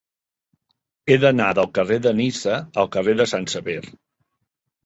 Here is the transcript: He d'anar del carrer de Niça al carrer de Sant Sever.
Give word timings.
He 1.09 1.17
d'anar 1.25 1.49
del 1.59 1.69
carrer 1.79 1.99
de 2.07 2.13
Niça 2.21 2.57
al 2.85 2.91
carrer 2.97 3.17
de 3.21 3.31
Sant 3.35 3.49
Sever. 3.55 3.81